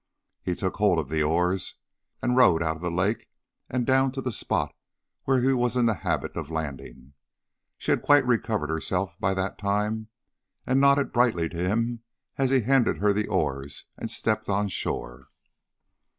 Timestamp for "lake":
2.89-3.29